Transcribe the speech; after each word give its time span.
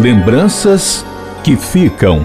Lembranças 0.00 1.04
que 1.44 1.58
ficam. 1.58 2.22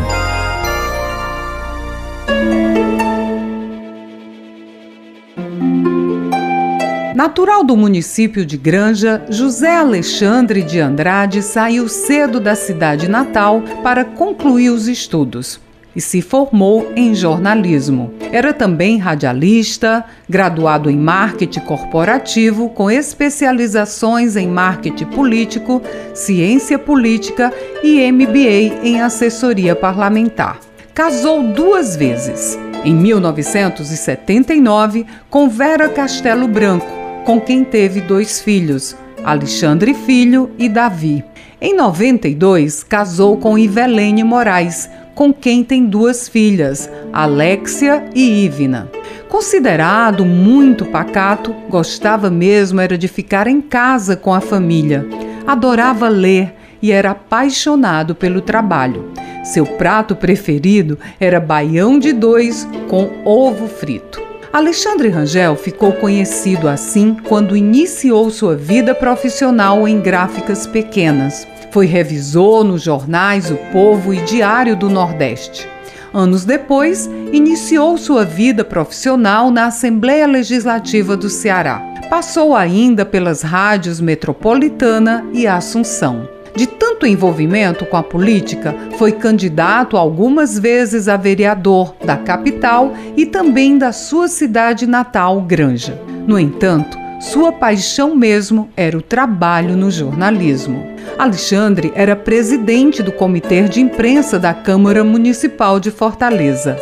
Natural 7.14 7.66
do 7.66 7.75
município 7.75 8.46
de 8.46 8.55
Granja, 8.55 9.25
José 9.30 9.75
Alexandre 9.75 10.61
de 10.61 10.80
Andrade 10.80 11.43
saiu 11.43 11.89
cedo 11.89 12.39
da 12.39 12.55
cidade 12.55 13.09
natal 13.09 13.61
para 13.84 14.05
concluir 14.05 14.70
os 14.70 14.88
estudos 14.88 15.60
e 15.96 16.02
se 16.02 16.21
formou 16.21 16.92
em 16.96 17.16
jornalismo. 17.16 18.14
Era 18.32 18.54
também 18.54 18.98
radialista, 18.98 20.04
graduado 20.28 20.89
em 20.89 20.98
marketing 20.98 21.62
corporativo, 21.62 22.70
com 22.70 22.92
especializações 22.92 24.36
em 24.36 24.48
marketing 24.48 25.05
político, 25.05 25.82
ciência 26.14 26.78
política 26.78 27.53
e 27.85 28.12
MBA 28.12 28.84
em 28.84 28.99
assessoria 28.99 29.73
parlamentar. 29.75 30.59
Casou 30.91 31.43
duas 31.43 31.95
vezes. 31.95 32.57
Em 32.84 32.95
1979, 32.95 35.05
com 35.30 35.48
Vera 35.48 35.88
Castelo 35.88 36.48
Branco, 36.48 36.88
com 37.23 37.40
quem 37.40 37.63
teve 37.63 38.02
dois 38.02 38.41
filhos, 38.41 38.95
Alexandre 39.23 39.93
Filho 39.93 40.49
e 40.57 40.67
Davi. 40.67 41.23
Em 41.62 41.76
92, 41.76 42.84
casou 42.84 43.38
com 43.38 43.55
Ivelene 43.55 44.23
Moraes, 44.23 44.90
com 45.13 45.31
quem 45.31 45.63
tem 45.63 45.85
duas 45.85 46.27
filhas, 46.27 46.90
Alexia 47.13 48.04
e 48.15 48.45
Ivna. 48.45 48.90
Considerado 49.29 50.26
muito 50.26 50.85
pacato, 50.85 51.54
gostava 51.70 52.31
mesmo 52.31 52.81
era 52.81 52.98
de 52.98 53.07
ficar 53.07 53.45
em 53.45 53.62
casa 53.62 54.15
com 54.15 54.34
a 54.34 54.41
família. 54.41 55.05
Adorava 55.45 56.07
ler 56.07 56.65
e 56.85 56.91
era 56.91 57.12
apaixonado 57.12 58.13
pelo 58.13 58.41
trabalho. 58.41 59.12
Seu 59.43 59.65
prato 59.65 60.15
preferido 60.15 60.99
era 61.20 61.40
baião 61.40 61.98
de 61.98 62.13
dois 62.13 62.68
com 62.87 63.10
ovo 63.26 63.68
frito. 63.68 64.22
Alexandre 64.53 65.09
Rangel 65.09 65.56
ficou 65.56 65.94
conhecido 65.94 66.69
assim 66.69 67.18
quando 67.28 67.57
iniciou 67.57 68.29
sua 68.29 68.56
vida 68.56 68.94
profissional 68.94 69.88
em 69.88 70.00
gráficas 70.00 70.68
pequenas. 70.68 71.47
Foi 71.72 71.88
revisor 71.88 72.63
nos 72.63 72.84
jornais 72.84 73.50
O 73.50 73.57
Povo 73.73 74.13
e 74.13 74.22
Diário 74.22 74.75
do 74.75 74.88
Nordeste. 74.88 75.67
Anos 76.13 76.45
depois, 76.45 77.09
iniciou 77.34 77.97
sua 77.97 78.23
vida 78.23 78.63
profissional 78.63 79.50
na 79.50 79.66
Assembleia 79.66 80.28
Legislativa 80.28 81.17
do 81.17 81.31
Ceará. 81.31 81.81
Passou 82.12 82.56
ainda 82.56 83.03
pelas 83.03 83.41
rádios 83.41 84.00
Metropolitana 84.00 85.25
e 85.34 85.47
Assunção. 85.47 86.34
De 86.56 86.66
tanto 86.66 87.06
envolvimento 87.06 87.85
com 87.85 87.97
a 87.97 88.03
política, 88.03 88.73
foi 88.97 89.11
candidato 89.11 89.97
algumas 89.97 90.57
vezes 90.57 91.09
a 91.09 91.17
vereador 91.17 91.94
da 92.03 92.16
capital 92.16 92.94
e 93.17 93.25
também 93.25 93.78
da 93.78 93.91
sua 93.91 94.29
cidade 94.29 94.88
natal, 94.88 95.41
Granja. 95.41 96.00
No 96.25 96.39
entanto, 96.39 96.97
sua 97.19 97.51
paixão 97.51 98.16
mesmo 98.16 98.69
era 98.75 98.97
o 98.97 99.01
trabalho 99.01 99.75
no 99.75 99.91
jornalismo. 99.91 100.85
Alexandre 101.17 101.91
era 101.95 102.16
presidente 102.16 103.03
do 103.03 103.11
Comitê 103.11 103.63
de 103.63 103.81
Imprensa 103.81 104.39
da 104.39 104.53
Câmara 104.53 105.03
Municipal 105.03 105.79
de 105.79 105.91
Fortaleza, 105.91 106.78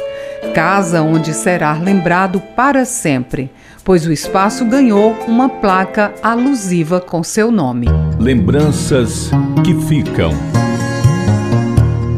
casa 0.52 1.02
onde 1.02 1.33
será 1.33 1.73
lembrado 1.73 2.41
para 2.55 2.86
sempre, 2.86 3.49
pois 3.83 4.05
o 4.05 4.11
espaço 4.11 4.66
ganhou 4.66 5.13
uma 5.27 5.50
placa 5.50 6.13
alusiva 6.22 7.00
com 7.00 7.23
seu 7.23 7.52
nome. 7.52 7.88
Lembranças 8.19 9.31
que 9.63 9.73
ficam. 9.88 10.31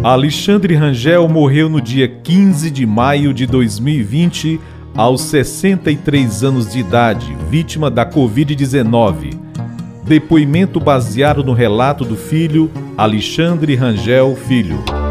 Alexandre 0.03 0.75
Rangel 0.75 1.27
morreu 1.27 1.69
no 1.69 1.81
dia 1.81 2.07
15 2.07 2.69
de 2.69 2.85
maio 2.85 3.33
de 3.33 3.45
2020, 3.45 4.59
aos 4.95 5.21
63 5.21 6.44
anos 6.44 6.71
de 6.71 6.79
idade, 6.79 7.35
vítima 7.50 7.89
da 7.89 8.05
Covid-19 8.05 9.45
Depoimento 10.05 10.79
baseado 10.79 11.44
no 11.44 11.51
relato 11.51 12.05
do 12.05 12.16
filho 12.16 12.69
Alexandre 12.95 13.73
Rangel 13.73 14.35
Filho. 14.35 15.04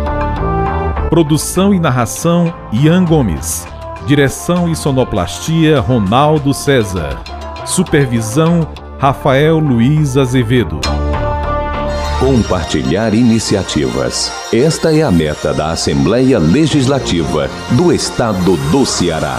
Produção 1.14 1.72
e 1.72 1.78
narração 1.78 2.52
Ian 2.72 3.04
Gomes. 3.04 3.64
Direção 4.04 4.68
e 4.68 4.74
sonoplastia 4.74 5.78
Ronaldo 5.78 6.52
César. 6.52 7.22
Supervisão 7.64 8.66
Rafael 8.98 9.60
Luiz 9.60 10.16
Azevedo. 10.16 10.80
Compartilhar 12.18 13.14
iniciativas. 13.14 14.32
Esta 14.52 14.92
é 14.92 15.04
a 15.04 15.12
meta 15.12 15.54
da 15.54 15.70
Assembleia 15.70 16.40
Legislativa 16.40 17.48
do 17.70 17.92
Estado 17.92 18.56
do 18.72 18.84
Ceará. 18.84 19.38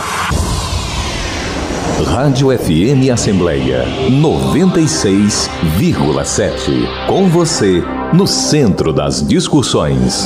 Rádio 2.07 2.57
FM 2.57 3.11
Assembleia 3.11 3.83
96,7. 4.09 7.05
Com 7.05 7.27
você, 7.27 7.83
no 8.13 8.25
centro 8.25 8.93
das 8.93 9.21
discussões. 9.21 10.25